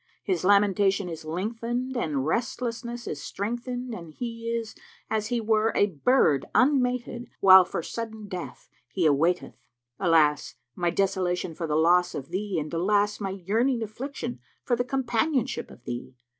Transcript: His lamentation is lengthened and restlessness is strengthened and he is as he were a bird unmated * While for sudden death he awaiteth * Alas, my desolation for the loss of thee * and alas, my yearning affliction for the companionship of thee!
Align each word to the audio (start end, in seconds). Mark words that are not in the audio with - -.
His 0.23 0.43
lamentation 0.43 1.07
is 1.07 1.25
lengthened 1.25 1.95
and 1.95 2.25
restlessness 2.25 3.05
is 3.05 3.21
strengthened 3.21 3.93
and 3.93 4.11
he 4.11 4.49
is 4.49 4.73
as 5.11 5.27
he 5.27 5.39
were 5.39 5.71
a 5.75 5.85
bird 5.91 6.47
unmated 6.55 7.27
* 7.33 7.39
While 7.39 7.65
for 7.65 7.83
sudden 7.83 8.27
death 8.27 8.67
he 8.91 9.05
awaiteth 9.05 9.59
* 9.83 9.99
Alas, 10.09 10.55
my 10.75 10.89
desolation 10.89 11.53
for 11.53 11.67
the 11.67 11.75
loss 11.75 12.15
of 12.15 12.29
thee 12.29 12.57
* 12.59 12.59
and 12.59 12.73
alas, 12.73 13.19
my 13.19 13.29
yearning 13.29 13.83
affliction 13.83 14.39
for 14.63 14.75
the 14.75 14.83
companionship 14.83 15.69
of 15.69 15.83
thee! 15.83 16.15